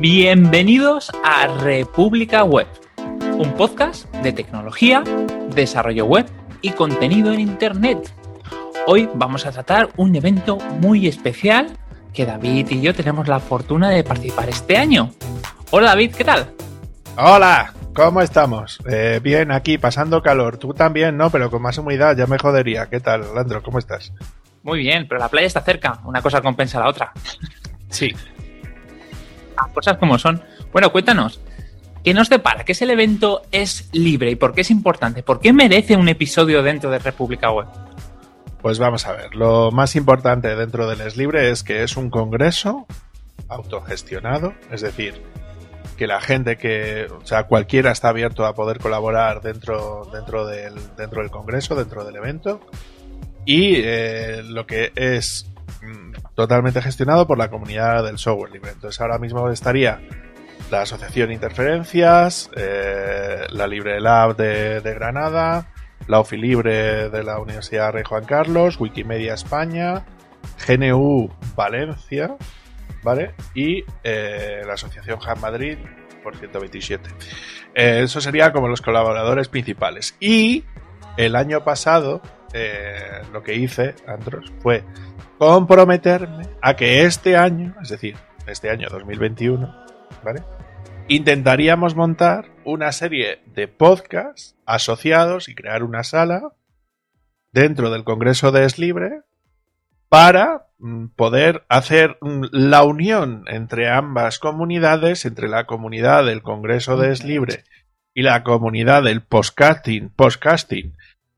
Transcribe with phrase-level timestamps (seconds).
[0.00, 2.66] Bienvenidos a República Web,
[3.38, 5.02] un podcast de tecnología,
[5.54, 6.26] desarrollo web
[6.60, 8.12] y contenido en Internet.
[8.86, 11.78] Hoy vamos a tratar un evento muy especial
[12.12, 15.12] que David y yo tenemos la fortuna de participar este año.
[15.70, 16.50] Hola David, ¿qué tal?
[17.16, 18.78] Hola, ¿cómo estamos?
[18.86, 20.58] Eh, bien, aquí pasando calor.
[20.58, 21.30] Tú también, ¿no?
[21.30, 22.90] Pero con más humedad ya me jodería.
[22.90, 23.62] ¿Qué tal, Landro?
[23.62, 24.12] ¿Cómo estás?
[24.62, 26.00] Muy bien, pero la playa está cerca.
[26.04, 27.12] Una cosa compensa la otra.
[27.88, 28.12] Sí.
[29.56, 30.42] Las cosas como son.
[30.72, 31.40] Bueno, cuéntanos.
[32.04, 32.64] ¿Qué nos depara?
[32.64, 35.24] ¿Qué es el evento es libre y por qué es importante?
[35.24, 37.66] ¿Por qué merece un episodio dentro de República Web?
[38.62, 39.34] Pues vamos a ver.
[39.34, 42.86] Lo más importante dentro del Es Libre es que es un congreso
[43.48, 45.22] autogestionado, es decir,
[45.96, 50.74] que la gente que, o sea, cualquiera está abierto a poder colaborar dentro, dentro, del,
[50.96, 52.60] dentro del congreso, dentro del evento,
[53.44, 55.46] y eh, lo que es
[55.82, 58.70] mm, totalmente gestionado por la comunidad del software libre.
[58.70, 60.00] Entonces ahora mismo estaría
[60.70, 65.72] la Asociación Interferencias, eh, la Libre Lab de, Granada,
[66.06, 70.04] la OFI Libre de la Universidad Rey Juan Carlos, Wikimedia España,
[70.66, 72.36] GNU Valencia,
[73.02, 73.34] ¿vale?
[73.54, 75.78] Y eh, la Asociación Hub Madrid
[76.22, 77.08] por 127.
[77.74, 80.16] Eh, eso sería como los colaboradores principales.
[80.20, 80.64] Y
[81.16, 82.20] el año pasado,
[82.58, 84.82] eh, lo que hice, Andros, fue
[85.36, 89.74] comprometerme a que este año, es decir, este año 2021,
[90.24, 90.42] ¿vale?
[91.08, 96.54] Intentaríamos montar una serie de podcasts asociados y crear una sala
[97.52, 99.20] dentro del Congreso de Es Libre
[100.08, 106.96] para mm, poder hacer mm, la unión entre ambas comunidades, entre la comunidad del Congreso
[106.96, 107.64] de Es Libre
[108.14, 110.96] y la comunidad del podcasting, podcasting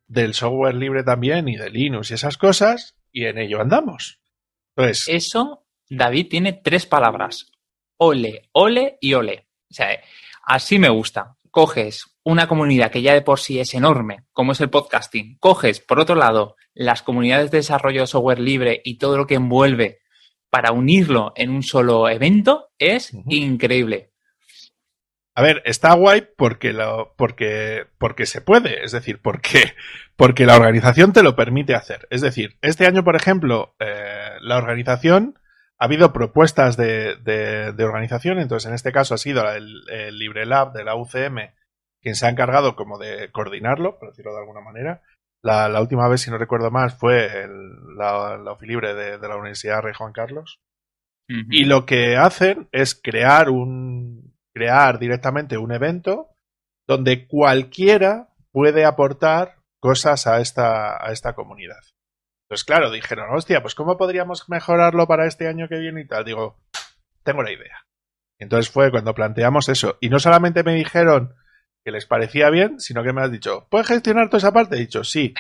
[0.09, 4.21] del software libre también y de Linux y esas cosas, y en ello andamos.
[4.75, 7.53] Pues, Eso, David, tiene tres palabras.
[7.99, 9.49] Ole, ole y ole.
[9.71, 10.01] O sea,
[10.45, 11.37] así me gusta.
[11.51, 15.39] Coges una comunidad que ya de por sí es enorme, como es el podcasting.
[15.39, 19.35] Coges, por otro lado, las comunidades de desarrollo de software libre y todo lo que
[19.35, 20.01] envuelve
[20.51, 23.35] para unirlo en un solo evento es uh -huh.
[23.35, 24.13] increíble.
[25.39, 29.73] A ver, está guay porque, lo, porque, porque se puede, es decir, porque,
[30.17, 32.09] porque la organización te lo permite hacer.
[32.11, 35.39] Es decir, este año, por ejemplo, eh, la organización
[35.79, 40.19] ha habido propuestas de, de, de, organización, entonces en este caso ha sido el, el
[40.19, 41.53] Libre Lab de la UCM
[42.03, 45.03] quien se ha encargado como de coordinarlo, por decirlo de alguna manera.
[45.45, 49.29] La, la última vez, si no recuerdo más, fue el, la, la libre de, de,
[49.29, 50.59] la Universidad Rey Juan Carlos.
[51.29, 51.47] Uh -huh.
[51.49, 54.28] Y lo que hacen es crear un
[54.59, 56.31] crear directamente un evento
[56.89, 61.79] donde cualquiera puede aportar cosas a esta, a esta comunidad.
[62.49, 66.25] Entonces, claro, dijeron, hostia, pues ¿cómo podríamos mejorarlo para este año que viene y tal?
[66.25, 66.59] Digo,
[67.23, 67.87] tengo la idea.
[68.41, 69.97] Entonces fue cuando planteamos eso.
[70.01, 71.35] Y no solamente me dijeron
[71.85, 74.77] que les parecía bien, sino que me has dicho, ¿puedes gestionar toda esa parte?
[74.77, 75.35] He dicho, sí.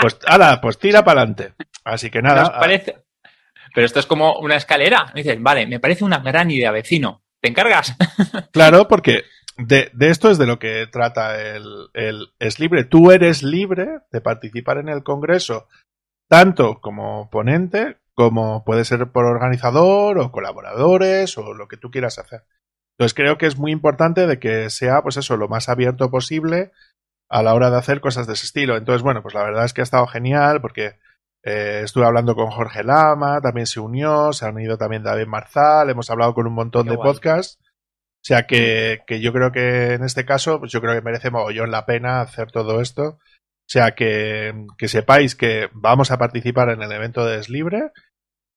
[0.00, 1.54] Pues, ala, pues tira para adelante.
[1.84, 2.58] Así que nada.
[2.58, 3.04] Parece...
[3.72, 5.12] Pero esto es como una escalera.
[5.14, 7.23] Me dicen, vale, me parece una gran idea, vecino.
[7.44, 7.94] ¿Te encargas?
[8.52, 9.24] claro, porque
[9.58, 12.84] de, de, esto es de lo que trata el, el, Es Libre.
[12.84, 15.68] Tú eres libre de participar en el Congreso,
[16.26, 22.18] tanto como ponente, como puede ser por organizador o colaboradores o lo que tú quieras
[22.18, 22.44] hacer.
[22.96, 26.72] Entonces creo que es muy importante de que sea, pues eso, lo más abierto posible
[27.28, 28.74] a la hora de hacer cosas de ese estilo.
[28.74, 30.94] Entonces, bueno, pues la verdad es que ha estado genial porque
[31.44, 35.90] eh, estuve hablando con Jorge Lama, también se unió, se ha unido también David Marzal,
[35.90, 37.12] hemos hablado con un montón Qué de guay.
[37.12, 37.58] podcasts.
[37.62, 41.30] O sea que, que, yo creo que en este caso, pues yo creo que merece
[41.30, 43.18] mogollón la pena hacer todo esto.
[43.66, 47.92] O sea que, que sepáis que vamos a participar en el evento de Es Libre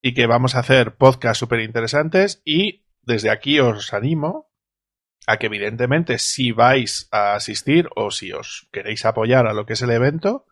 [0.02, 4.50] y que vamos a hacer podcasts súper interesantes y desde aquí os animo
[5.28, 9.74] a que evidentemente si vais a asistir o si os queréis apoyar a lo que
[9.74, 10.46] es el evento,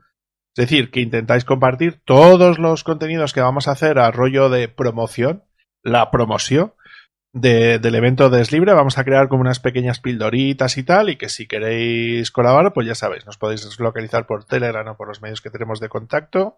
[0.57, 4.69] es decir, que intentáis compartir todos los contenidos que vamos a hacer a rollo de
[4.69, 5.43] promoción,
[5.83, 6.73] la promoción
[7.33, 8.73] de, del evento de Libre.
[8.73, 12.88] Vamos a crear como unas pequeñas pildoritas y tal, y que si queréis colaborar, pues
[12.88, 16.57] ya sabéis, nos podéis localizar por Telegram o por los medios que tenemos de contacto.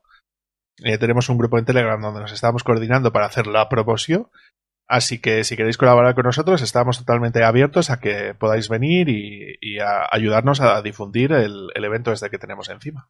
[0.84, 4.28] Eh, tenemos un grupo en Telegram donde nos estamos coordinando para hacer la promoción.
[4.88, 9.58] Así que si queréis colaborar con nosotros, estamos totalmente abiertos a que podáis venir y,
[9.60, 13.10] y a ayudarnos a difundir el, el evento este que tenemos encima.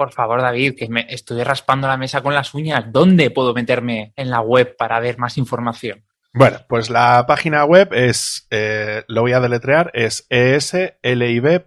[0.00, 2.86] Por favor, David, que me estoy raspando la mesa con las uñas.
[2.90, 6.06] ¿Dónde puedo meterme en la web para ver más información?
[6.32, 11.58] Bueno, pues la página web es, eh, lo voy a deletrear, es eslib.re.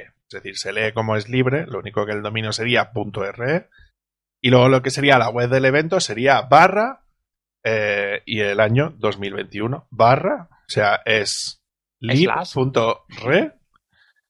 [0.00, 3.68] Es decir, se lee como es libre, lo único que el dominio sería .re.
[4.42, 7.04] Y luego lo que sería la web del evento sería barra
[7.62, 11.62] eh, y el año 2021 barra, o sea, es
[12.00, 13.52] lib.re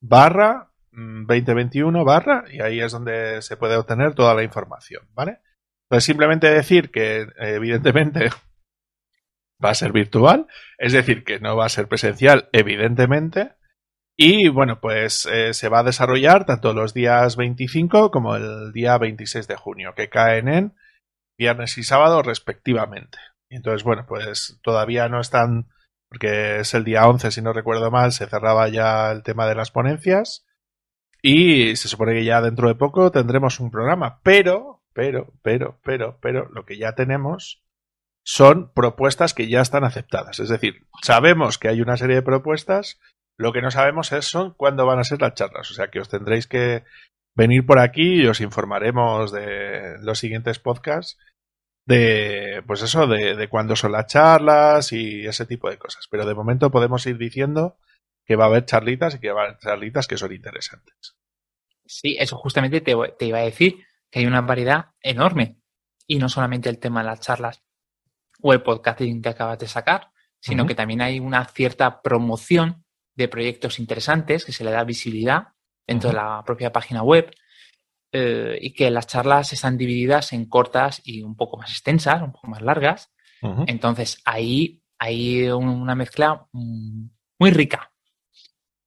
[0.03, 5.39] barra 2021 mm, barra y ahí es donde se puede obtener toda la información, ¿vale?
[5.89, 8.31] Entonces simplemente decir que evidentemente
[9.65, 10.47] va a ser virtual,
[10.79, 13.53] es decir, que no va a ser presencial, evidentemente,
[14.17, 18.97] y bueno, pues eh, se va a desarrollar tanto los días 25 como el día
[18.97, 20.75] 26 de junio, que caen en
[21.37, 23.19] viernes y sábado respectivamente.
[23.51, 25.69] Entonces, bueno, pues todavía no están,
[26.09, 29.57] porque es el día 11, si no recuerdo mal, se cerraba ya el tema de
[29.57, 30.47] las ponencias.
[31.27, 34.21] Y se supone que ya dentro de poco tendremos un programa.
[34.23, 37.63] Pero, pero, pero, pero, pero, lo que ya tenemos
[38.27, 40.39] son propuestas que ya están aceptadas.
[40.39, 43.01] Es decir, sabemos que hay una serie de propuestas
[43.39, 45.71] lo que no sabemos es son cuándo van a ser las charlas.
[45.71, 46.85] O sea que os tendréis que
[47.35, 51.19] venir por aquí y os informaremos de los siguientes podcasts
[51.87, 56.07] de pues eso, de, de cuándo son las charlas y ese tipo de cosas.
[56.11, 57.79] Pero de momento podemos ir diciendo
[58.25, 61.17] que va a haber charlitas y que va a haber charlitas que son interesantes.
[61.87, 65.59] Sí, eso justamente te, te iba a decir que hay una variedad enorme.
[66.07, 67.63] Y no solamente el tema de las charlas
[68.43, 70.11] o el podcasting que acabas de sacar,
[70.41, 72.85] sino que también hay una cierta promoción
[73.17, 75.55] de proyectos interesantes, que se le da visibilidad
[75.87, 77.35] dentro de la propia página web
[78.13, 82.33] eh, y que las charlas están divididas en cortas y un poco más extensas, un
[82.33, 83.11] poco más largas.
[83.67, 87.93] Entonces ahí hay una mezcla muy rica.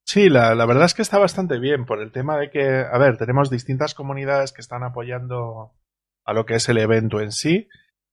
[0.08, 2.98] Sí, la, la, verdad es que está bastante bien por el tema de que, a
[2.98, 5.74] ver, tenemos distintas comunidades que están apoyando
[6.26, 7.68] a lo que es el evento en sí,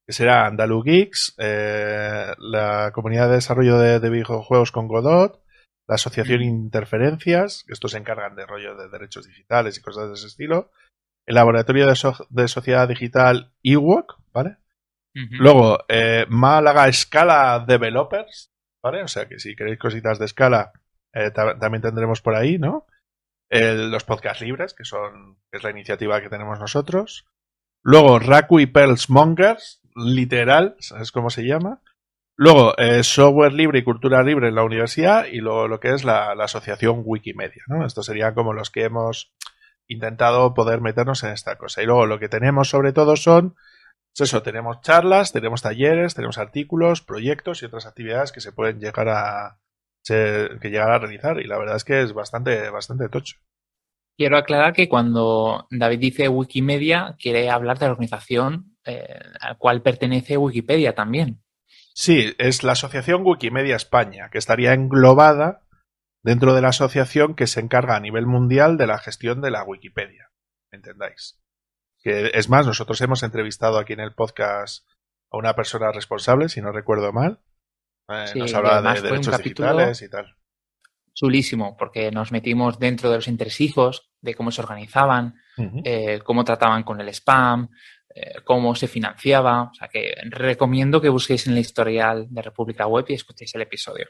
[0.05, 5.41] que será Andalu Geeks, eh, la comunidad de desarrollo de, de videojuegos con Godot,
[5.87, 10.15] la Asociación Interferencias, que estos se encargan de rollo de derechos digitales y cosas de
[10.15, 10.73] ese estilo,
[11.27, 14.57] el Laboratorio de, Sociedad Digital Ewok, ¿vale?
[15.15, 18.51] Luego, eh, Málaga Scala Developers,
[18.83, 19.05] ¿vale?
[19.05, 20.73] O sea que si queréis cositas de escala,
[21.15, 22.87] eh, también tendremos por ahí, ¿no?
[23.51, 27.25] los podcasts libres, que son es la iniciativa que tenemos nosotros.
[27.83, 31.81] Luego, Raku y Pearls Mongers, literal, ¿sabes cómo se llama?
[32.37, 36.03] Luego, eh, software libre y cultura libre en la universidad y luego lo que es
[36.03, 37.63] la, asociación Wikimedia.
[37.69, 37.87] ¿no?
[37.87, 39.33] Estos serían como los que hemos
[39.87, 41.83] intentado poder meternos en esta cosa.
[41.83, 43.55] Y luego lo que tenemos sobre todo son,
[44.17, 48.81] pues eso, tenemos charlas, tenemos talleres, tenemos artículos, proyectos y otras actividades que se pueden
[48.81, 49.59] llegar a,
[50.07, 51.41] que llegar a realizar.
[51.41, 53.37] Y la verdad es que es bastante, bastante tocho.
[54.17, 59.55] Quiero aclarar que cuando David dice Wikimedia, quiere hablar de la organización eh, a la
[59.57, 61.43] cual pertenece Wikipedia también.
[61.95, 65.63] Sí, es la Asociación Wikimedia España, que estaría englobada
[66.23, 69.65] dentro de la asociación que se encarga a nivel mundial de la gestión de la
[69.65, 70.31] Wikipedia.
[70.71, 71.41] ¿Entendáis?
[72.03, 74.87] Que es más, nosotros hemos entrevistado aquí en el podcast
[75.31, 77.41] a una persona responsable, si no recuerdo mal.
[78.09, 80.37] Eh, nos hablaba de derechos digitales y tal.
[81.15, 85.37] Chulísimo, porque nos metimos dentro de los entresijos, de cómo se organizaban,
[85.85, 87.69] eh, cómo trataban con el spam,
[88.15, 89.63] eh, cómo se financiaba.
[89.63, 93.63] O sea que recomiendo que busquéis en el historial de República Web y escuchéis el
[93.63, 94.07] episodio.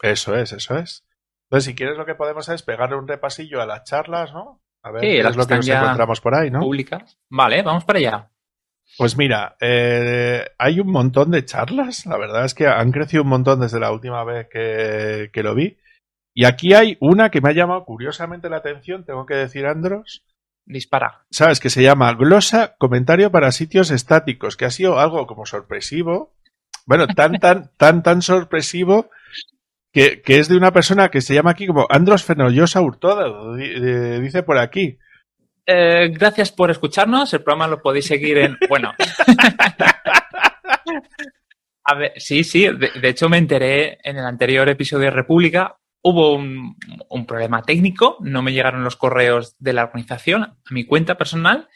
[0.00, 1.04] Eso es, eso es.
[1.44, 4.62] Entonces, si quieres, lo que podemos es pegarle un repasillo a las charlas, ¿no?
[4.82, 6.60] A ver qué es lo que nos encontramos por ahí, ¿no?
[6.60, 7.18] Públicas.
[7.28, 8.30] Vale, vamos para allá.
[8.98, 12.06] Pues mira, eh, hay un montón de charlas.
[12.06, 15.54] La verdad es que han crecido un montón desde la última vez que, que, lo
[15.54, 15.78] vi.
[16.34, 20.24] Y aquí hay una que me ha llamado curiosamente la atención, tengo que decir, Andros,
[20.70, 21.26] Dispara.
[21.30, 21.58] ¿Sabes?
[21.58, 26.32] Que se llama Glosa Comentario para Sitios Estáticos, que ha sido algo como sorpresivo.
[26.86, 29.10] Bueno, tan, tan, tan, tan sorpresivo
[29.92, 33.26] que, es de una persona que se llama aquí como Andros Fenollosa Hurtoda,
[33.58, 34.98] eh, dice por aquí.
[35.72, 37.32] Eh, gracias por escucharnos.
[37.32, 38.58] El programa lo podéis seguir en.
[38.68, 38.92] Bueno.
[41.84, 42.66] A ver, sí, sí.
[42.66, 48.42] de, hecho, me enteré en el anterior episodio de República hubo un, problema técnico, no
[48.42, 51.68] me llegaron los correos de la organización a mi cuenta personal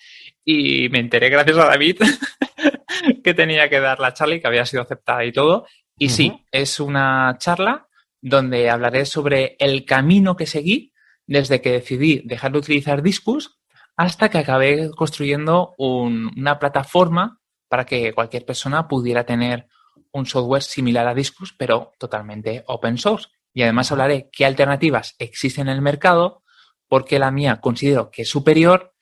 [0.44, 2.00] y me enteré gracias a David
[3.22, 5.66] que tenía que dar la charla y que había sido aceptada y todo.
[5.98, 7.86] Y sí, es una charla
[8.20, 10.92] donde hablaré sobre el camino que seguí
[11.26, 13.58] desde que decidí dejar de utilizar Discus
[13.96, 19.68] hasta que acabé construyendo una plataforma para que cualquier persona pudiera tener
[20.12, 25.68] un software similar a Discus, pero totalmente open source y además hablaré qué alternativas existen
[25.68, 26.42] en el mercado,
[26.88, 28.94] porque la mía considero que es superior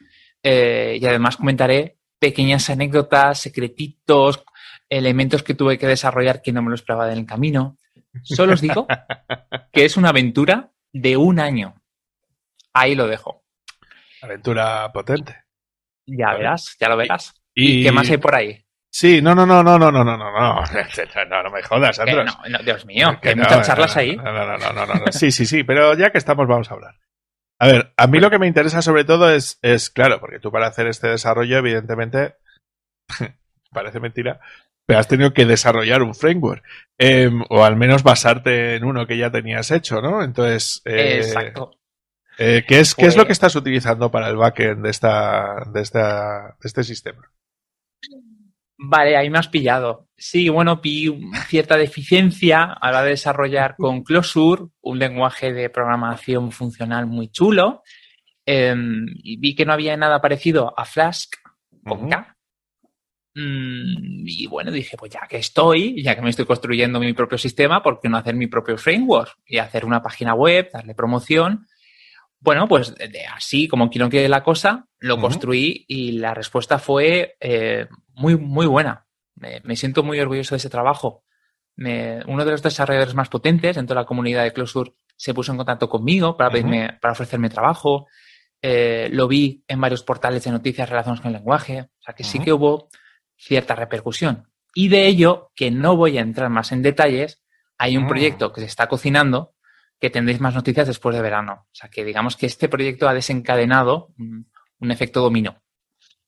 [0.42, 4.44] eh, y además comentaré pequeñas anécdotas, secretitos,
[4.88, 7.78] elementos que tuve que desarrollar que no me lo esperaba en el camino.
[8.22, 8.86] Solo os digo
[9.72, 11.82] que es una aventura de un año.
[12.74, 13.41] Ahí lo dejo.
[14.22, 15.44] Aventura potente.
[16.06, 17.34] Ya verás, ya lo verás.
[17.54, 18.64] ¿Y, qué más hay por ahí?
[18.90, 22.26] Sí, no, no, no, no, no, no, no, no, no, no, no me jodas, Andros.
[22.26, 24.16] No, no, Dios mío, que hay muchas charlas ahí.
[24.16, 26.94] No, no, no, no, no, sí, sí, sí, pero ya que estamos vamos a hablar.
[27.58, 30.50] A ver, a mí lo que me interesa sobre todo es, es claro, porque tú
[30.50, 32.34] para hacer este desarrollo, evidentemente,
[33.72, 34.40] parece mentira,
[34.84, 36.64] pero has tenido que desarrollar un framework,
[36.98, 40.22] eh, o al menos basarte en uno que ya tenías hecho, ¿no?
[40.22, 41.78] Entonces, eh, Exacto.
[42.38, 45.64] Eh, ¿qué, es, ¿Qué es lo Pues- que estás utilizando para el backend de, esta,
[45.72, 47.22] de, esta, de este sistema?
[48.84, 50.08] Vale, ahí me has pillado.
[50.16, 51.08] Sí, bueno, vi
[51.46, 57.82] cierta deficiencia a la de desarrollar con Closure, un lenguaje de programación funcional muy chulo.
[58.44, 58.74] Eh,
[59.22, 61.34] y vi que no había nada parecido a Flask
[61.84, 62.08] con.
[62.08, 62.36] K.
[63.34, 67.38] Mm, y bueno, dije, pues ya que estoy, ya que me estoy construyendo mi propio
[67.38, 69.36] sistema, ¿por qué no hacer mi propio framework?
[69.46, 71.66] Y hacer una página web, darle promoción.
[72.44, 76.78] Bueno, pues de- de así como quiero que la cosa, lo construí y la respuesta
[76.80, 79.06] fue eh, muy, muy buena.
[79.36, 81.24] Me, me siento muy orgulloso de ese trabajo.
[81.76, 85.52] Me- uno de los desarrolladores más potentes dentro de la comunidad de Closure se puso
[85.52, 86.50] en contacto conmigo para,
[87.00, 88.08] para ofrecerme trabajo.
[88.60, 91.80] Eh, lo vi en varios portales de noticias relacionados con el lenguaje.
[91.82, 92.88] O sea que sí que hubo
[93.36, 94.48] cierta repercusión.
[94.74, 97.40] Y de ello, que no voy a entrar más en detalles,
[97.78, 98.08] hay un Mm.
[98.08, 99.51] proyecto que se está cocinando
[100.02, 101.66] que tendréis más noticias después de verano.
[101.70, 105.62] O sea que digamos que este proyecto ha desencadenado un, efecto dominó.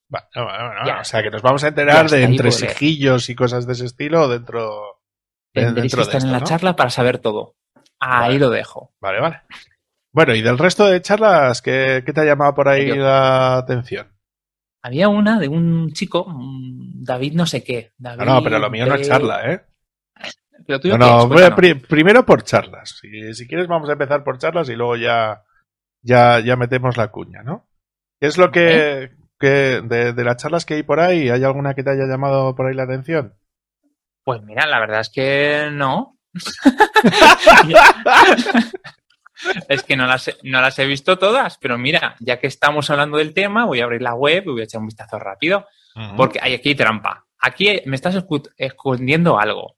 [0.09, 1.01] Bueno, bueno, Ya.
[1.01, 2.71] o sea, que nos vamos a enterar de entre puedo leer.
[2.71, 5.01] sijillos y cosas de ese estilo dentro,
[5.53, 6.47] de- que dentro de estar esto, en la ¿no?
[6.47, 7.57] charla para saber todo.
[7.99, 8.39] Ahí Vale.
[8.39, 8.95] lo dejo.
[9.01, 9.43] Vale, vale.
[10.13, 12.95] Bueno, y del resto de charlas, ¿qué, qué te ha llamado por ahí Yo.
[12.95, 14.13] la atención?
[14.85, 17.93] Había una de un chico, mm, David no sé qué.
[17.99, 19.65] David No, no, pero lo mío no es de- charla, ¿eh?
[20.67, 22.99] Tuyo No, pri- primero por charlas.
[23.01, 25.43] Si, si quieres vamos a empezar por charlas y luego ya,
[26.03, 27.69] ya, ya metemos la cuña, ¿no?
[28.21, 31.75] ¿Qué es lo que, que de, de las charlas que hay por ahí, hay alguna
[31.75, 33.35] que te haya llamado por ahí la atención?
[34.25, 36.19] Pues mira, la verdad es que no.
[39.69, 42.89] es que no las, he, no las he visto todas, pero mira, ya que estamos
[42.91, 45.67] hablando del tema, voy a abrir la web y voy a echar un vistazo rápido,
[46.17, 47.25] porque hay aquí trampa.
[47.39, 48.17] Aquí me estás
[48.57, 49.77] escondiendo algo.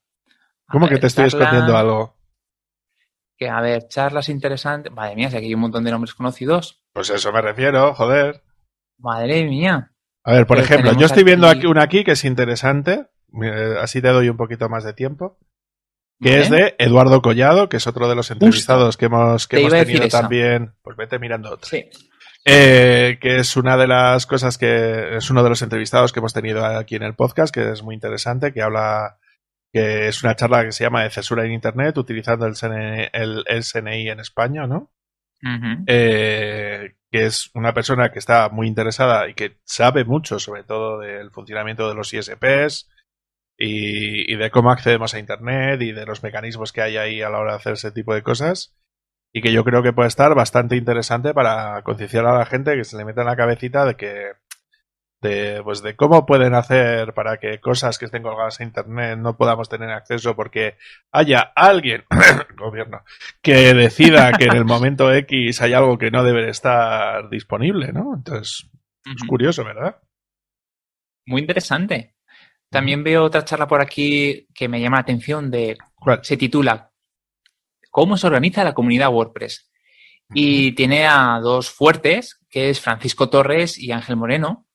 [0.69, 2.17] ¿Cómo que te estoy escondiendo algo?
[3.39, 4.93] Que, a ver, charlas interesantes.
[4.93, 6.83] Madre mía, si aquí hay un montón de nombres conocidos.
[6.93, 8.43] Pues eso me refiero, joder.
[8.99, 9.93] Madre mía.
[10.25, 13.07] A ver, por Pues ejemplo, yo estoy viendo aquí- una aquí que es interesante,
[13.43, 15.39] eh, así te doy un poquito más de tiempo,
[16.21, 16.41] que ¿Vale?
[16.43, 19.73] es de Eduardo Collado, que es otro de los entrevistados que hemos, que Te hemos
[19.75, 20.73] tenido también.
[20.83, 21.69] Pues vete mirando otra.
[21.69, 21.89] Sí.
[22.49, 26.33] Eh, que es una de las cosas que es uno de los entrevistados que hemos
[26.33, 29.19] tenido aquí en el podcast, que es muy interesante, que habla,
[29.77, 33.45] que es una charla que se llama de censura en Internet, utilizando el, SNI, el,
[33.47, 34.91] el SNI en España, ¿no?
[35.87, 41.01] Eh, que es una persona que está muy interesada y que sabe mucho sobre todo
[41.01, 42.89] del funcionamiento de los ISPs
[43.59, 47.29] y, y de cómo accedemos a Internet y de los mecanismos que hay ahí a
[47.29, 48.75] la hora de hacer ese tipo de cosas
[49.31, 52.85] y que yo creo que puede estar bastante interesante para concienciar a la gente que
[52.85, 54.33] se le meta en la cabecita de que
[55.21, 59.37] de, pues de cómo pueden hacer para que cosas que estén colgadas a internet no
[59.37, 60.77] podamos tener acceso porque
[61.11, 62.05] haya alguien,
[62.57, 63.03] gobierno,
[63.43, 68.15] que decida que en el momento X hay algo que no debe estar disponible, ¿no?
[68.15, 68.69] Entonces,
[69.05, 69.97] es curioso, ¿verdad?
[71.27, 72.15] Muy interesante.
[72.71, 76.21] También veo otra charla por aquí que me llama la atención de ¿Cuál?
[76.23, 76.91] se titula
[77.91, 79.71] ¿Cómo se organiza la comunidad WordPress?
[80.35, 84.66] Y tiene a dos fuertes, que es Francisco Torres y Ángel Moreno,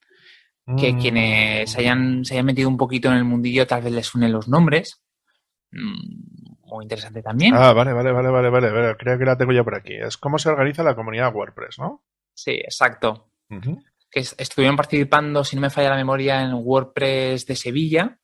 [0.77, 0.99] que Mm.
[0.99, 4.47] quienes hayan, se hayan metido un poquito en el mundillo tal vez les suenen los
[4.47, 5.01] nombres.
[5.71, 7.53] Mm, Muy interesante también.
[7.53, 8.95] Ah, vale, vale, vale, vale, vale, vale.
[8.97, 9.93] Creo que la tengo ya por aquí.
[9.93, 12.05] Es cómo se organiza la comunidad WordPress, ¿no?
[12.33, 13.29] Sí, exacto.
[14.09, 18.17] Que es- estuvieron participando, si no me falla la memoria, en WordPress de Sevilla.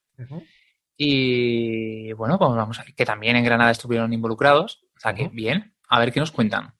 [0.96, 4.84] Y bueno, pues vamos a que también en Granada estuvieron involucrados.
[4.96, 6.74] O sea que bien, a ver qué nos cuentan.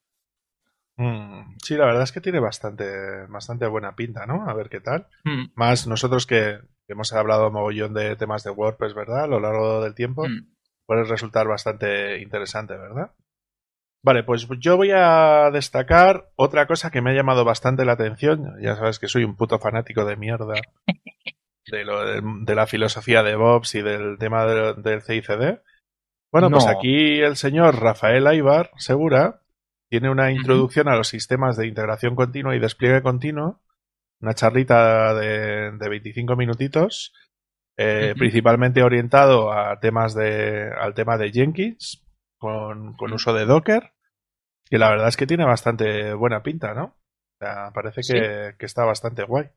[0.98, 4.50] Mm, Sí, la verdad es que tiene bastante, bastante buena pinta, ¿no?
[4.50, 5.08] A ver qué tal.
[5.24, 9.24] Mm, Más nosotros que hemos hablado mogollón de temas de WordPress, ¿verdad?
[9.24, 10.48] A lo largo del tiempo, mm.
[10.88, 13.12] puede resultar bastante interesante, ¿verdad?
[14.04, 18.56] Vale, pues yo voy a destacar otra cosa que me ha llamado bastante la atención.
[18.62, 20.54] Ya sabes que soy un puto fanático de mierda
[21.68, 25.62] de, lo, de, de la filosofía de Bobs y del tema de- del CICD.
[26.32, 29.42] Bueno, pues aquí el señor Rafael Aibar Segura
[29.90, 33.62] tiene una introducción a los sistemas de integración continua y despliegue continuo,
[34.20, 37.14] una charlita de, de 25 minutitos,
[37.78, 42.04] eh, principalmente orientado a temas de, al tema de Jenkins,
[42.38, 43.94] con, con uso de Docker,
[44.66, 46.84] que la verdad es que tiene bastante buena pinta, ¿no?
[46.86, 49.50] O sea, parece que, que está bastante guay.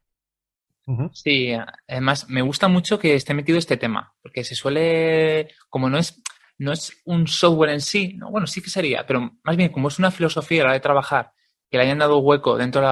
[1.12, 1.52] Sí,
[1.88, 6.20] además me gusta mucho que esté metido este tema, porque se suele, como no es,
[6.60, 9.88] no es un software en sí, no, bueno, sí que sería, pero más bien como
[9.88, 11.32] es una filosofía a la hora de trabajar,
[11.70, 12.82] que le hayan dado hueco dentro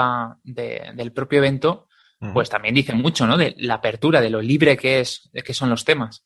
[0.43, 1.87] del propio evento,
[2.33, 3.37] pues también dice mucho, ¿no?
[3.37, 6.25] De la apertura, de lo libre que es, de que son los temas.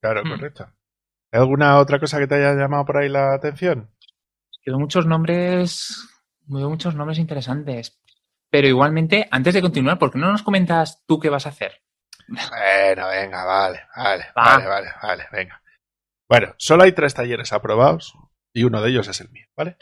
[0.00, 0.28] Claro, mm.
[0.28, 0.70] correcto.
[1.32, 3.90] ¿Hay alguna otra cosa que te haya llamado por ahí la atención?
[4.62, 6.06] Quedó muchos nombres,
[6.46, 7.98] muchos nombres interesantes.
[8.50, 11.80] Pero igualmente, antes de continuar, ¿por qué no nos comentas tú qué vas a hacer?
[12.28, 15.62] Bueno, venga, vale, vale, vale, vale, vale, venga.
[16.28, 18.14] Bueno, solo hay tres talleres aprobados
[18.54, 19.76] y uno de ellos es el mío, ¿vale?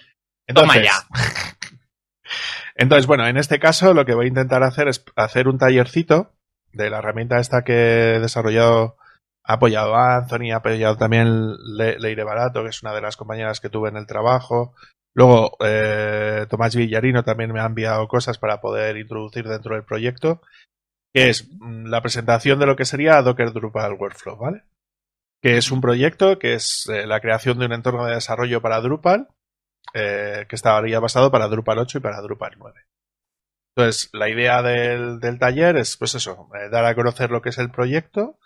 [0.55, 0.93] Toma ya.
[2.75, 6.33] Entonces, bueno, en este caso lo que voy a intentar hacer es hacer un tallercito
[6.73, 8.97] de la herramienta esta que he desarrollado,
[9.45, 13.61] ha apoyado a Anthony, ha apoyado también Leire Barato, que es una de las compañeras
[13.61, 14.75] que tuve en el trabajo,
[15.17, 20.43] Luego, eh, Tomás Villarino también me ha enviado cosas para poder introducir dentro del proyecto,
[21.15, 24.65] que es mm, la presentación de lo que sería Docker Drupal Workflow, ¿vale?
[25.43, 28.81] Que es un proyecto que es eh, la creación de un entorno de desarrollo para
[28.81, 29.28] Drupal,
[29.95, 32.81] eh, que estaría basado para Drupal 8 y para Drupal 9.
[33.76, 37.59] Entonces, la idea del, del taller es, pues eso, dar a conocer lo que es
[37.59, 38.38] el proyecto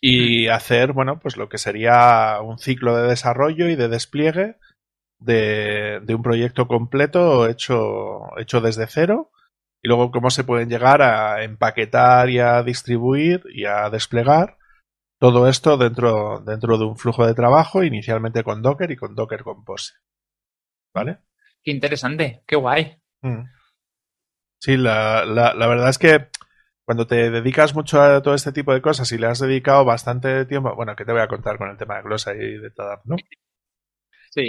[0.00, 4.56] y hacer, bueno, pues lo que sería un ciclo de desarrollo y de despliegue
[5.18, 9.30] de, un proyecto completo hecho, hecho desde cero
[9.82, 14.58] y luego cómo se pueden llegar a empaquetar y a distribuir y a desplegar
[15.18, 19.42] todo esto dentro, dentro de un flujo de trabajo, inicialmente con Docker y con Docker
[19.42, 19.94] Compose.
[20.94, 21.18] ¿Vale?
[21.62, 22.96] Qué interesante, qué guay.
[23.22, 23.44] Mm.
[24.58, 26.28] Sí, la, la, la, verdad es que
[26.84, 30.44] cuando te dedicas mucho a todo este tipo de cosas y le has dedicado bastante
[30.46, 33.00] tiempo, bueno, que te voy a contar con el tema de Glosa y de todo,
[33.04, 33.16] ¿no?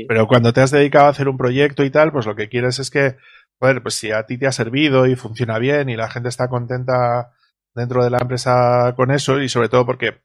[0.08, 2.78] Pero cuando te has dedicado a hacer un proyecto y tal, pues lo que quieres
[2.80, 3.16] es que,
[3.60, 6.50] bueno, pues si a ti te ha servido y funciona bien y la gente está
[6.50, 7.32] contenta
[7.74, 10.22] dentro de la empresa con eso y sobre todo porque,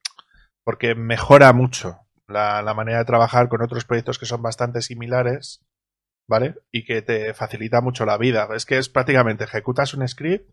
[0.65, 5.65] porque mejora mucho la, la manera de trabajar con otros proyectos que son bastante similares,
[6.29, 6.57] ¿vale?
[6.71, 8.49] Y que te facilita mucho la vida.
[8.55, 10.51] Es que es prácticamente ejecutas un script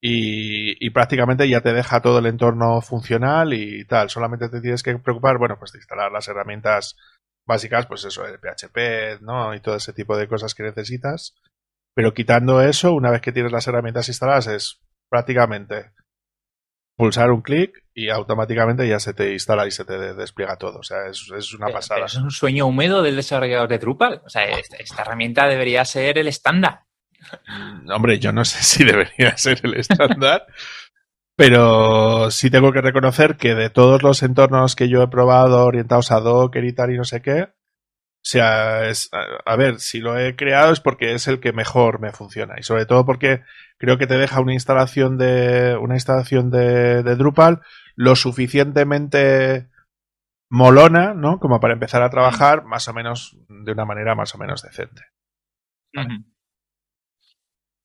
[0.00, 4.10] y, y, prácticamente ya te deja todo el entorno funcional y tal.
[4.10, 6.96] Solamente te tienes que preocupar, bueno, pues de instalar las herramientas
[7.46, 9.54] básicas, pues eso, el PHP, ¿no?
[9.54, 11.36] Y todo ese tipo de cosas que necesitas.
[11.94, 15.92] Pero quitando eso, una vez que tienes las herramientas instaladas, es prácticamente
[16.96, 20.78] pulsar un clic y automáticamente ya se te instala y se te despliega todo.
[20.78, 22.06] O sea, es, una pasada.
[22.06, 24.22] es un sueño húmedo del desarrollador de Drupal.
[24.24, 26.82] O sea, esta, herramienta debería ser el estándar.
[27.48, 30.46] Mm, hombre, yo no sé si debería ser el estándar,
[31.36, 36.12] pero sí tengo que reconocer que de todos los entornos que yo he probado orientados
[36.12, 37.48] a Docker y tal y no sé qué,
[38.22, 42.00] o sea, es, a, ver, si lo he creado es porque es el que mejor
[42.00, 42.54] me funciona.
[42.56, 43.42] Y sobre todo porque
[43.78, 47.62] creo que te deja una instalación de, una instalación de, Drupal
[47.96, 49.68] lo suficientemente
[50.48, 51.40] molona, ¿no?
[51.40, 55.02] Como para empezar a trabajar más o menos de una manera más o menos decente.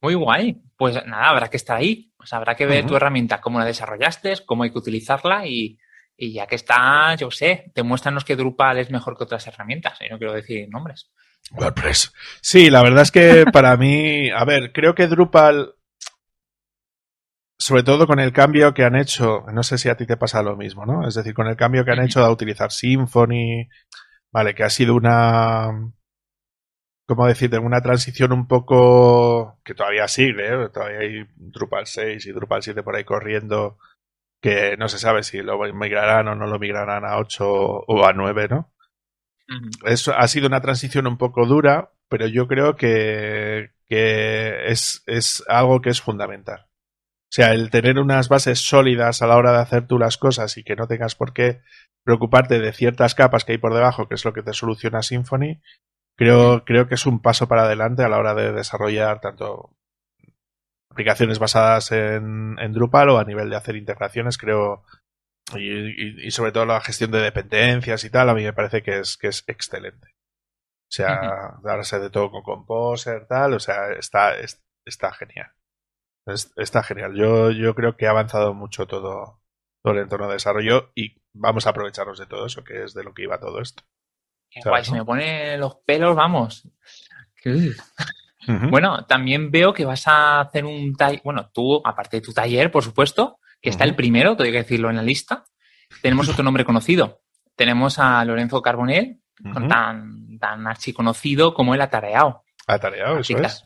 [0.01, 0.61] Muy guay.
[0.77, 2.13] Pues nada, habrá que estar ahí.
[2.15, 5.79] Pues habrá que ver tu herramienta, cómo la desarrollaste, cómo hay que utilizarla y,
[6.17, 9.99] ya que está, yo sé, demuéstranos que Drupal es mejor que otras herramientas.
[10.01, 11.11] Y no quiero decir nombres.
[11.51, 12.13] WordPress.
[12.41, 15.75] Sí, la verdad es que para mí, a ver, creo que Drupal,
[17.57, 20.41] sobre todo con el cambio que han hecho, no sé si a ti te pasa
[20.41, 21.07] lo mismo, ¿no?
[21.07, 23.69] Es decir, con el cambio que han hecho de utilizar Symfony,
[24.31, 25.71] vale, que ha sido una
[27.07, 27.57] ¿cómo decirte?
[27.57, 30.69] Una transición un poco que todavía sigue, ¿eh?
[30.73, 33.77] todavía hay Drupal 6 y Drupal 7 por ahí corriendo
[34.41, 38.13] que no se sabe si lo migrarán o no lo migrarán a 8 o a
[38.13, 38.73] 9, ¿no?
[39.85, 45.43] Eso ha sido una transición un poco dura, pero yo creo que, que es, es
[45.47, 46.67] algo que es fundamental.
[47.29, 50.57] O sea, el tener unas bases sólidas a la hora de hacer tú las cosas
[50.57, 51.61] y que no tengas por qué
[52.03, 55.61] preocuparte de ciertas capas que hay por debajo, que es lo que te soluciona Symfony,
[56.17, 59.77] Creo, creo que es un paso para adelante a la hora de desarrollar tanto
[60.97, 64.83] aplicaciones basadas en, en Drupal o a nivel de hacer integraciones, creo,
[65.55, 69.15] y, sobre todo la gestión de dependencias y tal, a mí me parece que es,
[69.15, 70.07] que es excelente.
[70.89, 74.33] O sea, darse de todo con Composer, tal, o sea, está,
[74.85, 75.51] está genial.
[76.55, 77.13] está genial.
[77.13, 79.39] Yo, yo creo que ha avanzado mucho todo,
[79.83, 83.03] todo el entorno de desarrollo y vamos a aprovecharnos de todo eso, que es de
[83.03, 83.83] lo que iba todo esto.
[84.49, 86.67] Qué se me pone los pelos, vamos.
[88.69, 92.71] Bueno, también veo que vas a hacer un taller, bueno, tú, aparte de tu taller,
[92.71, 95.43] por supuesto, que está el primero, tengo que decirlo en la lista,
[96.01, 97.21] tenemos otro nombre conocido.
[97.55, 99.19] Tenemos a Lorenzo Carbonell,
[99.67, 102.43] tan, tan archiconocido como el Atareado.
[102.67, 103.63] Atareado, eso es.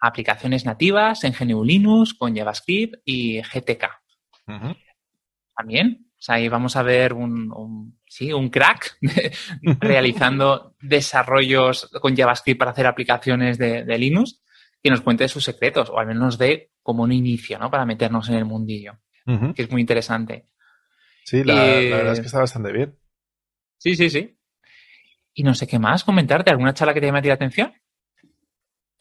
[0.00, 3.86] aplicaciones nativas en GNU Linux con JavaScript y GTK.
[5.56, 8.96] También, o sea, ahí vamos a ver un, sí, un crack
[9.80, 14.40] realizando desarrollos con JavaScript para hacer aplicaciones de, Linux
[14.80, 17.72] que nos cuente sus secretos, o al menos nos dé como un inicio, ¿no?
[17.72, 20.46] Para meternos en el mundillo, que es muy interesante.
[21.24, 22.96] Sí, la, verdad es que está bastante bien.
[23.78, 24.38] Sí, sí, sí.
[25.34, 27.72] Y no sé qué más comentarte, ¿alguna charla que te llame la atención?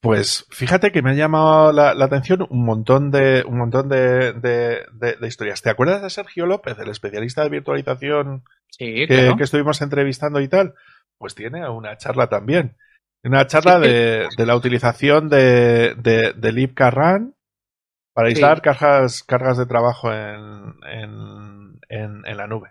[0.02, 5.28] Pues fíjate que me ha llamado la, atención un montón de un montón de, de,
[5.28, 5.62] historias.
[5.62, 8.44] ¿Te acuerdas de Sergio López, el especialista de virtualización
[8.80, 9.06] que,
[9.40, 10.74] estuvimos entrevistando y tal?
[11.20, 12.76] Pues tiene una charla también.
[13.24, 17.36] Una charla de, la utilización de, de, libcarran
[18.14, 22.70] para aislar cargas, cargas de trabajo en, en, en, la nube.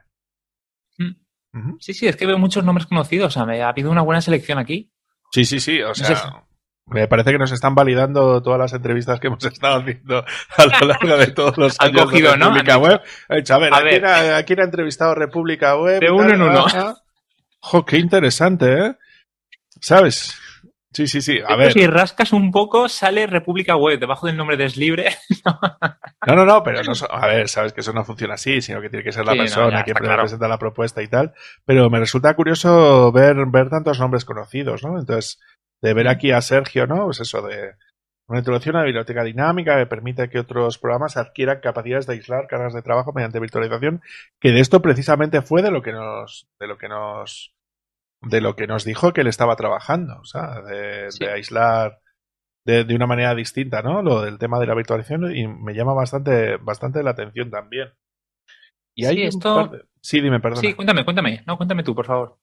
[1.52, 1.76] Mm.
[1.78, 3.36] Sí, sí, es que veo muchos nombres conocidos.
[3.36, 4.92] O sea, ha habido una buena selección aquí.
[5.30, 5.80] Sí, sí, sí.
[5.80, 6.44] O sea,
[6.90, 10.24] me parece que nos están validando todas las entrevistas que hemos estado haciendo
[10.56, 13.00] a lo largo de todos los años cogido, de República Web.
[13.28, 13.74] a ver,
[14.06, 16.00] a, quién ha, entrevistado República Web?
[16.00, 16.66] De uno en uno.
[17.62, 18.96] Jo, qué interesante, ¿eh?
[19.80, 20.38] ¿Sabes?
[20.92, 21.38] Sí, sí, sí.
[21.46, 21.72] A ver.
[21.72, 24.66] Si rascas un poco, sale República Web debajo del nombre de
[26.26, 28.90] no, no, no, pero no, a ver, sabes que eso no funciona así, sino que
[28.90, 31.32] tiene que ser la persona quien presenta la propuesta y tal.
[31.64, 34.98] Pero me resulta curioso ver, ver tantos nombres conocidos, ¿no?
[34.98, 35.38] Entonces,
[35.82, 37.04] de ver aquí a Sergio, ¿no?
[37.04, 37.74] Pues eso de
[38.28, 42.46] una introducción a la biblioteca dinámica que permite que otros programas adquieran capacidades de aislar
[42.46, 44.02] cargas de trabajo mediante virtualización,
[44.38, 47.52] que de esto precisamente fue de lo que nos, de lo que nos,
[48.22, 52.00] de lo que nos dijo que él estaba trabajando, o sea, de, aislar
[52.64, 54.00] de, de, una manera distinta, ¿no?
[54.00, 57.88] Lo del tema de la virtualización y me llama bastante, bastante la atención también.
[58.94, 59.72] Y hay sí, esto...
[60.02, 60.60] Sí, dime, perdón.
[60.60, 61.42] Sí, cuéntame, cuéntame.
[61.46, 62.38] No, cuéntame tú, por favor.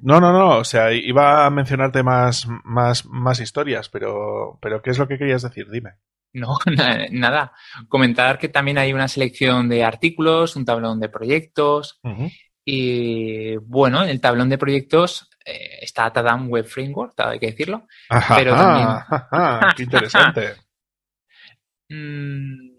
[0.00, 0.58] No, no, no.
[0.58, 5.18] O sea, iba a mencionarte más, más, más historias, pero, pero ¿qué es lo que
[5.18, 5.70] querías decir?
[5.70, 5.92] Dime.
[6.32, 6.56] No,
[7.10, 7.52] nada.
[7.88, 12.00] Comentar que también hay una selección de artículos, un tablón de proyectos.
[12.64, 17.86] Y bueno, el tablón de proyectos eh, está Tadam Web Framework, hay que decirlo.
[18.34, 18.88] pero también.
[19.76, 20.54] qué interesante.
[21.86, 22.73] Mm,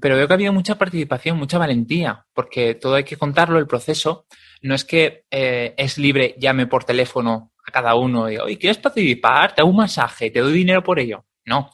[0.00, 3.66] pero veo que ha habido mucha participación, mucha valentía, porque todo hay que contarlo, el
[3.66, 4.26] proceso
[4.62, 8.78] no es que eh, es libre, llame por teléfono a cada uno y, oye, ¿quieres
[8.78, 9.54] participar?
[9.54, 11.24] Te hago un masaje, te doy dinero por ello.
[11.44, 11.70] No,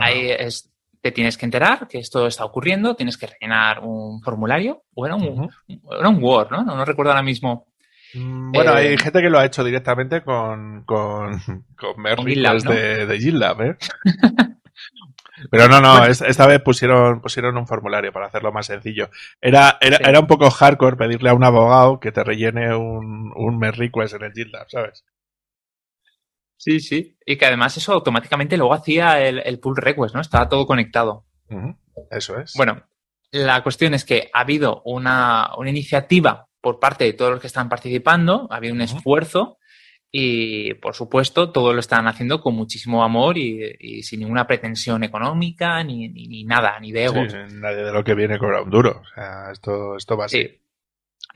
[0.00, 4.84] Ahí es, te tienes que enterar que esto está ocurriendo, tienes que rellenar un formulario,
[4.94, 5.48] o era un,
[6.22, 6.62] Word, ¿no?
[6.62, 6.84] ¿no?
[6.84, 7.66] recuerdo ahora mismo.
[8.14, 11.40] Mm, bueno, hay eh, gente que lo ha hecho directamente con, con,
[11.76, 12.22] con
[12.62, 13.76] de, de GitLab, ¿eh?
[15.50, 19.10] Pero no, no, esta vez pusieron, pusieron un formulario para hacerlo más sencillo.
[19.40, 23.62] Era, era, era un poco hardcore pedirle a un abogado que te rellene un, un
[23.62, 25.04] request en el GitLab, ¿sabes?
[26.56, 27.16] Sí, sí.
[27.24, 30.20] Y que además eso automáticamente luego hacía el, pull request, ¿no?
[30.20, 31.26] Estaba todo conectado.
[32.10, 32.54] Eso es.
[32.56, 32.82] Bueno,
[33.30, 37.46] la cuestión es que ha habido una, una, iniciativa por parte de todos los que
[37.46, 39.58] están participando, ha habido un esfuerzo
[40.10, 45.82] y, por supuesto, todo lo están haciendo con muchísimo amor y, sin ninguna pretensión económica,
[45.82, 47.28] ni, ni, nada, ni de ego.
[47.28, 49.02] Sí, nadie de lo que viene cobra un duro.
[49.02, 50.42] O sea, esto, esto va así.
[50.42, 50.60] Sí.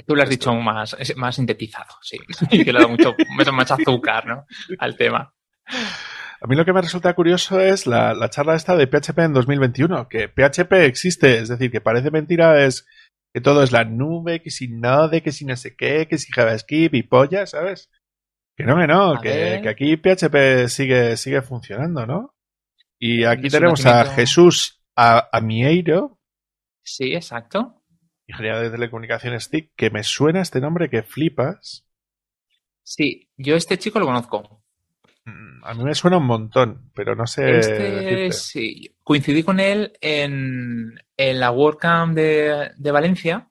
[0.07, 2.19] Tú lo has dicho más, más sintetizado, sí.
[2.51, 3.15] Y que le da mucho
[3.53, 4.47] más azúcar, ¿no?
[4.79, 5.35] Al tema.
[6.43, 9.35] A mí lo que me resulta curioso es la, la, charla esta de PHP en
[9.35, 12.87] 2021, que PHP existe, es decir, que parece mentira, es
[13.35, 16.33] que todo es la nube, que si Node, que si no sé qué, que si
[16.33, 17.91] JavaScript y polla, ¿sabes?
[18.61, 22.35] Que no, que no, que, aquí PHP sigue, sigue funcionando, ¿no?
[22.99, 26.19] Y aquí tenemos a Jesús Amieiro.
[26.83, 27.83] Sí, exacto.
[28.27, 31.87] Ingeniero de telecomunicaciones TIC, que me suena este nombre que flipas.
[32.83, 34.63] Sí, yo este chico lo conozco.
[35.25, 37.59] Mm, a mí me suena un montón, pero no sé.
[37.59, 43.47] Este, sí, coincidí con él en, la WordCamp de, de Valencia.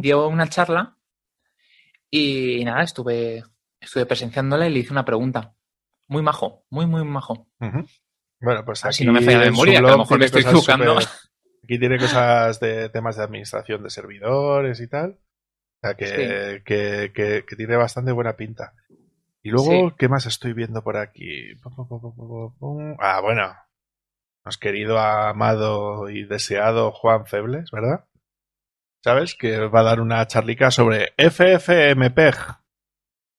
[0.00, 0.96] Dio una charla
[2.10, 3.42] y nada, estuve
[3.84, 5.54] estuve presenciándola y le hice una pregunta.
[6.06, 7.48] Muy majo, muy, muy majo.
[8.40, 8.94] Bueno, pues aquí.
[8.94, 10.98] Si no me falla la memoria, que a lo mejor me estoy equivocando.
[10.98, 15.18] Aquí tiene cosas de temas de administración de servidores y tal.
[15.82, 18.74] O sea, que, que, tiene bastante buena pinta.
[19.42, 21.52] Y luego, ¿qué más estoy viendo por aquí?
[22.98, 23.54] Ah, bueno.
[24.44, 28.04] Nos querido, amado y deseado Juan Febles, ¿verdad?
[29.02, 29.34] ¿Sabes?
[29.34, 32.34] Que va a dar una charlica sobre FFmpeg.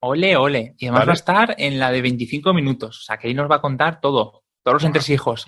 [0.08, 0.76] Ole, ole.
[0.78, 3.00] Y además va a estar en la de 25 minutos.
[3.00, 4.44] O sea, que ahí nos va a contar todo.
[4.64, 5.48] Todos los entresijos.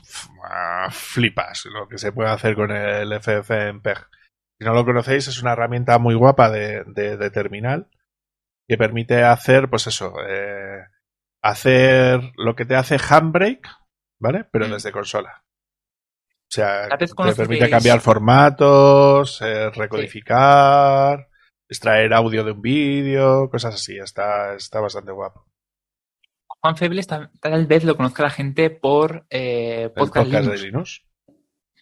[0.91, 3.97] Flipas lo que se puede hacer con el FFmpeg.
[4.59, 7.87] Si no lo conocéis, es una herramienta muy guapa de, de, terminal
[8.67, 10.83] que permite hacer, pues eso, eh,
[11.43, 13.67] hacer lo que te hace Handbrake,
[14.19, 14.45] ¿vale?
[14.51, 14.71] Pero Mm.
[14.71, 15.43] desde consola.
[16.49, 21.26] O sea, te permite cambiar formatos, eh, recodificar,
[21.69, 23.97] extraer audio de un vídeo, cosas así.
[23.97, 25.45] Está, está bastante guapo.
[26.60, 27.30] Juan Febles tal,
[27.67, 30.62] vez lo conozca la gente por eh, Podcast, podcast Linux.
[30.62, 31.06] de Linux.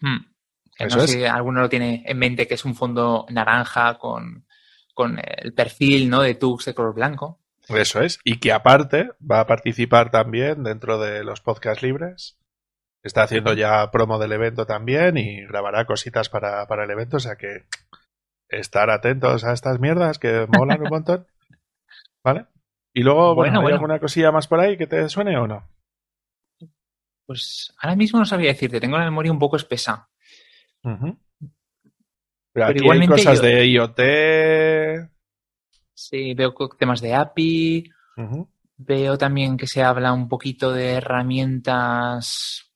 [0.02, 0.36] Hmm.
[0.78, 1.12] Eso no es.
[1.12, 4.46] sé si alguno lo tiene en mente, que es un fondo naranja con,
[4.94, 6.22] con el perfil ¿no?
[6.22, 7.40] de Tux de color blanco.
[7.70, 8.20] Eso es.
[8.24, 12.38] Y que aparte va a participar también dentro de los podcasts libres.
[13.02, 17.18] Está haciendo ya promo del evento también y grabará cositas para, para el evento.
[17.18, 17.66] O sea que
[18.50, 21.28] estar atentos a estas mierdas que molan un montón.
[22.24, 22.48] ¿Vale?
[22.94, 23.76] Y luego, bueno, Bueno, ¿hay bueno.
[23.76, 25.68] alguna cosilla más por ahí que te suene o no?
[27.26, 30.08] Pues ahora mismo no sabría decirte, tengo la memoria un poco espesa.
[30.82, 34.00] Pero, aquí hay igualmente cosas yo- de IoT.
[35.94, 37.90] Sí, veo temas de API,
[38.78, 42.72] veo también que se habla un poquito de herramientas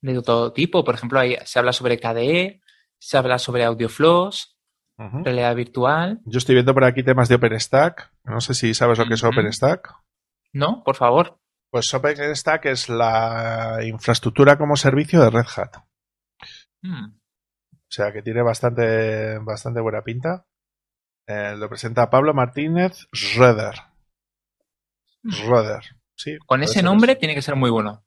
[0.00, 0.84] de todo tipo.
[0.84, 2.60] Por ejemplo, hay- se habla sobre KDE,
[2.98, 4.55] se habla sobre AudioFlows,
[4.98, 6.20] Realidad virtual.
[6.24, 8.12] Yo estoy viendo por aquí temas de OpenStack.
[8.24, 9.24] No sé si sabes lo que es.
[9.24, 9.94] OpenStack.
[10.52, 10.82] ¿No?
[10.84, 11.38] Por favor.
[11.70, 15.76] Pues OpenStack es la infraestructura como servicio de Red Hat.
[16.82, 17.16] Hmm.
[17.72, 20.46] O sea que tiene bastante, bastante buena pinta.
[21.26, 23.74] Eh, lo presenta Pablo Martínez Schroeder.
[25.28, 25.82] Schroeder.
[26.14, 28.04] Sí, Con ese nombre tiene que ser muy bueno.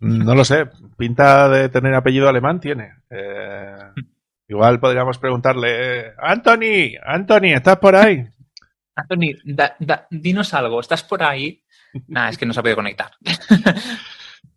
[0.00, 0.68] No lo sé.
[0.96, 2.94] Pinta de tener apellido alemán tiene.
[3.10, 3.76] Eh,
[4.48, 8.26] igual podríamos preguntarle, Anthony, Anthony, ¿estás por ahí?
[8.94, 11.62] Anthony, da- da- dinos algo, ¿estás por ahí?
[12.08, 13.12] Nada, es que no se ha podido conectar.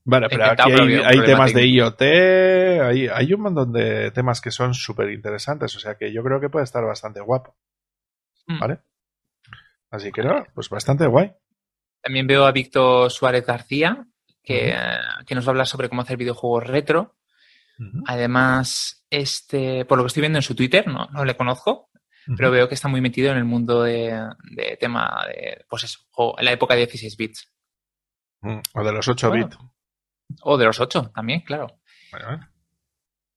[0.03, 0.71] Vale, pero aquí
[1.05, 1.67] hay, temas de.
[1.67, 6.23] IoT, hay, hay un montón de temas que son súper interesantes, o sea que yo
[6.23, 7.55] creo que puede estar bastante guapo.
[8.47, 8.59] Mm.
[8.59, 8.79] ¿Vale?
[9.91, 11.33] Así que no, pues bastante guay.
[12.01, 14.07] También veo a Víctor Suárez García,
[14.43, 14.75] que, eh,
[15.27, 17.15] que nos va a hablar sobre cómo hacer videojuegos retro.
[18.05, 21.89] Además, este, por lo que estoy viendo en su Twitter, no, no le conozco,
[22.37, 24.11] pero veo que está muy metido en el mundo de,
[24.55, 27.51] de tema de, pues eso, o en la época de 16 bits.
[28.41, 29.47] Mm, O de los 8 Bueno.
[29.47, 29.57] bits.
[30.43, 31.67] O de los 8 también, claro.
[32.11, 32.39] Bueno, ¿eh?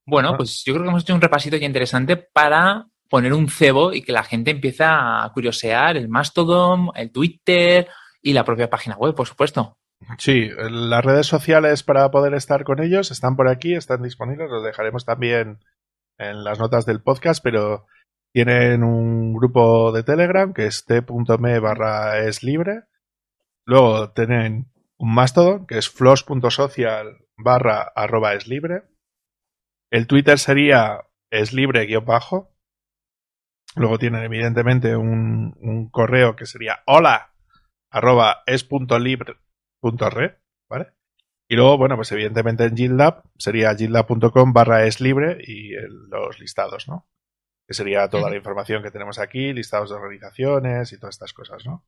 [0.06, 0.36] Bueno, Ah.
[0.36, 4.02] pues yo creo que hemos hecho un repasito ya interesante para poner un cebo y
[4.02, 7.88] que la gente empiece a curiosear el Mastodon, el Twitter
[8.20, 9.78] y la propia página web, por supuesto.
[10.18, 14.64] Sí, las redes sociales para poder estar con ellos están por aquí, están disponibles, los
[14.64, 15.60] dejaremos también
[16.18, 17.86] en las notas del podcast, pero
[18.32, 22.82] tienen un grupo de Telegram que es t.me barra es libre.
[23.64, 28.82] Luego tienen un Mastodon que es floss.social barra arroba es libre.
[29.90, 32.50] El Twitter sería es libre guion bajo.
[33.76, 37.32] Luego tienen evidentemente un, un correo que sería hola
[37.90, 38.42] arroba
[40.68, 40.92] ¿vale?
[41.48, 45.72] Y luego, bueno, pues evidentemente en GitLab sería gitlab.com barra es libre y
[46.08, 47.06] los listados, ¿no?
[47.66, 51.64] Que sería toda la información que tenemos aquí, listados de organizaciones y todas estas cosas,
[51.66, 51.84] ¿no?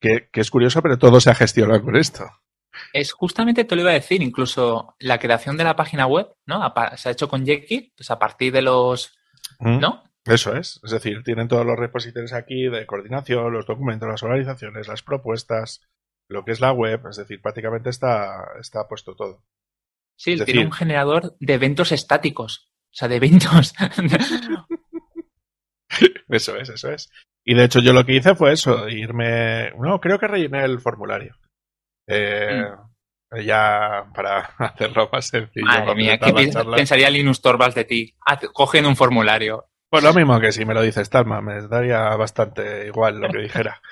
[0.00, 2.28] Que, que es curioso, pero todo se ha gestionado con esto.
[2.92, 6.72] Es justamente, te lo iba a decir, incluso la creación de la página web, ¿no?
[6.96, 9.16] Se ha hecho con Jekyll, pues a partir de los.
[9.60, 10.02] ¿no?
[10.24, 10.80] Eso es.
[10.82, 15.82] Es decir, tienen todos los repositorios aquí de coordinación, los documentos, las organizaciones, las propuestas,
[16.32, 17.06] lo que es la web.
[17.08, 19.44] Es decir, prácticamente está, está puesto todo.
[20.18, 22.68] Sí, Es tiene decir- un generador de eventos estáticos.
[22.90, 23.72] O sea, de eventos.
[26.28, 27.10] Eso es, eso es.
[27.44, 29.72] Y de hecho yo lo que hice fue eso, irme...
[29.72, 31.36] No, creo que rellené el formulario.
[32.08, 32.64] Eh,
[33.44, 35.66] Ya para hacerlo más sencillo.
[35.66, 38.14] Madre mía, ¿qué pensaría Linus Torvalds de ti?
[38.26, 39.66] Haz- Cogen un formulario.
[39.90, 43.40] Pues lo mismo que si me lo dices Talma, me daría bastante igual lo que
[43.42, 43.82] dijera.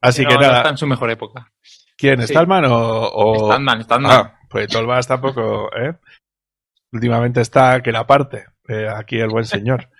[0.00, 1.52] Así No, que no nada, está en su mejor época.
[1.96, 2.20] ¿quién?
[2.22, 2.28] sí.
[2.32, 3.08] ¿Stallman o...?
[3.12, 4.12] o- Standman, Standman.
[4.12, 5.94] Ah, pues Tolbas tampoco, ¿eh?
[6.92, 9.90] Últimamente está que la parte, eh, aquí el buen señor.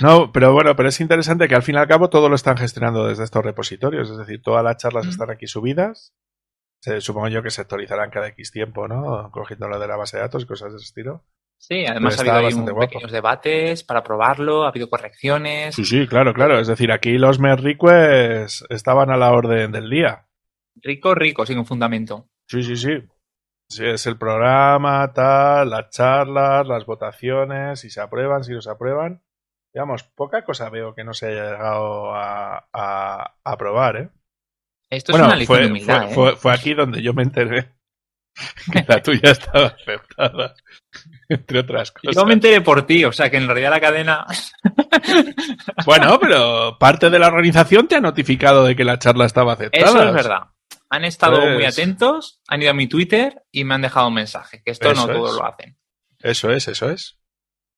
[0.00, 2.56] No, pero bueno, pero es interesante que al fin y al cabo todo lo están
[2.56, 5.10] gestionando desde estos repositorios, es decir, todas las charlas Mm.
[5.10, 6.12] están aquí subidas.
[6.80, 9.30] Se- supongo yo que se actualizarán cada X tiempo, ¿no?
[9.32, 11.24] Cogiéndolo de la base de datos y cosas de ese estilo.
[11.58, 15.74] Sí, además ha habido ahí un- pequeños debates para probarlo, ha habido correcciones.
[15.74, 16.58] Sí, sí, claro, claro.
[16.58, 20.26] Es decir, aquí los merriques estaban a la orden del día.
[20.76, 22.28] Rico, rico, sin un fundamento.
[22.46, 23.02] Sí, sí, sí.
[23.68, 28.70] Sí, es el programa, tal, las charlas, las votaciones, si se aprueban, si no se
[28.70, 29.22] aprueban.
[29.74, 34.08] Digamos, poca cosa veo que no se haya llegado a, a- a aprobar, ¿eh?
[34.88, 36.14] Esto es una lección fue, de humildad, fue, ¿eh?
[36.14, 37.72] fue- fue aquí donde yo me enteré
[38.72, 40.54] que la tuya estaba aceptada,
[41.28, 42.14] entre otras cosas.
[42.14, 44.26] Yo me enteré por ti, o sea que en realidad la cadena...
[45.84, 49.86] Bueno, pero parte de la organización te ha notificado de que la charla estaba aceptada.
[49.86, 50.42] Eso es verdad.
[50.90, 54.14] Han estado Pues- muy atentos, han ido a mi Twitter y me han dejado un
[54.14, 55.36] mensaje, que esto no todos es.
[55.36, 55.78] lo hacen.
[56.20, 57.18] Eso es, eso es.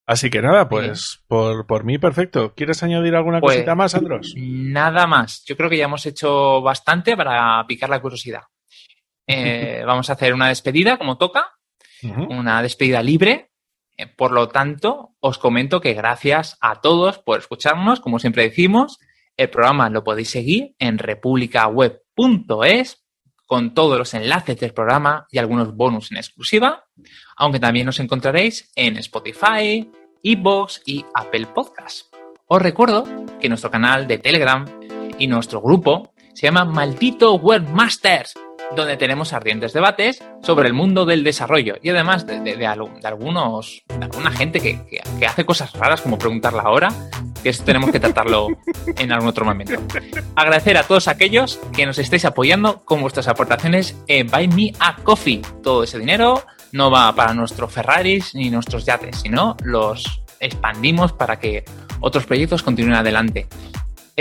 [0.06, 2.52] Así que nada, pues por, por mí perfecto.
[2.54, 4.32] ¿Quieres añadir alguna Pues- cosita más, Andros?
[4.36, 5.44] Nada más.
[5.46, 8.42] Yo creo que ya hemos hecho bastante para picar la curiosidad.
[9.26, 11.52] Eh, vamos a hacer una despedida, como toca,
[12.28, 13.50] una despedida libre.
[13.96, 18.00] Eh, Por lo tanto, os comento que gracias a todos por escucharnos.
[18.00, 18.98] Como siempre decimos,
[19.36, 23.04] el programa lo podéis seguir en republicaweb.es
[23.46, 26.84] con todos los enlaces del programa y algunos bonus en exclusiva,
[27.36, 29.90] aunque también nos encontraréis en Spotify,
[30.22, 32.08] iVoox y Apple Podcasts.
[32.46, 33.04] Os recuerdo
[33.40, 34.64] que nuestro canal de Telegram
[35.18, 38.34] y nuestro grupo se llama Maldito Webmasters,
[38.76, 43.00] donde tenemos ardientes debates sobre el mundo del desarrollo y además de, de- de al-
[43.00, 46.92] de algunos, de alguna gente que, que- que hace cosas raras como preguntar la hora,
[47.42, 48.48] que eso tenemos que tratarlo
[48.96, 49.74] en algún otro momento.
[50.36, 54.96] Agradecer a todos aquellos que nos estéis apoyando con vuestras aportaciones en Buy Me a
[54.96, 55.42] Coffee.
[55.62, 61.38] Todo ese dinero no va para nuestros Ferraris ni nuestros yates, sino los expandimos para
[61.38, 61.64] que
[62.00, 63.46] otros proyectos continúen adelante.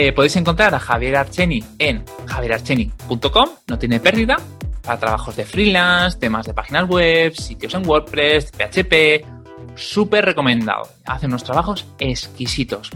[0.01, 4.37] Eh, podéis encontrar a Javier Archeni en javierarcheni.com, no tiene pérdida,
[4.81, 9.25] para trabajos de freelance, temas de páginas web, sitios en WordPress, PHP,
[9.75, 10.87] súper recomendado.
[11.05, 12.91] Hace unos trabajos exquisitos.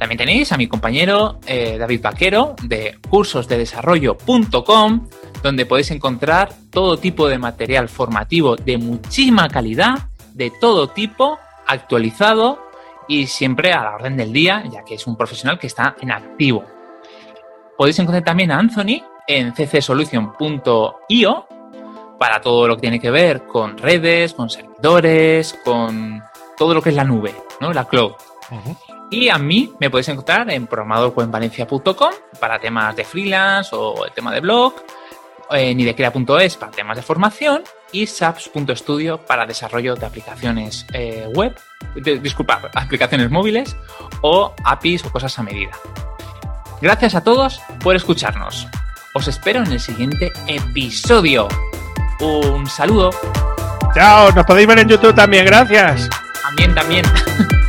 [0.00, 5.08] También tenéis a mi compañero eh, David Vaquero de cursosdedesarrollo.com,
[5.44, 12.71] donde podéis encontrar todo tipo de material formativo de muchísima calidad, de todo tipo, actualizado
[13.08, 16.12] y siempre a la orden del día, ya que es un profesional que está en
[16.12, 16.64] activo.
[17.76, 21.46] Podéis encontrar también a Anthony en ccsolution.io
[22.18, 26.22] para todo lo que tiene que ver con redes, con servidores, con
[26.56, 27.72] todo lo que es la nube, ¿no?
[27.72, 28.12] La cloud.
[29.10, 34.32] Y a mí me podéis encontrar en programadorwebvalencia.com para temas de freelance o el tema
[34.32, 34.74] de blog,
[35.50, 41.54] en idecrea.es para temas de formación y saps.studio para desarrollo de aplicaciones eh, web,
[41.94, 43.76] de- disculpa, aplicaciones móviles
[44.22, 45.72] o APIs o cosas a medida.
[46.80, 48.66] Gracias a todos por escucharnos.
[49.14, 51.48] Os espero en el siguiente episodio.
[52.20, 53.10] Un saludo.
[53.94, 56.08] Chao, nos podéis ver en YouTube también, gracias.
[56.42, 57.04] También, también.